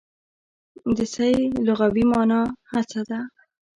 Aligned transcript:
د 0.97 0.99
سعې 1.13 1.39
لغوي 1.65 2.03
مانا 2.11 2.41
هڅه 2.71 3.01
ده. 3.09 3.19